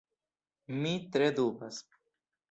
Mi 0.77 0.93
tre 1.15 1.27
dubas. 1.41 1.77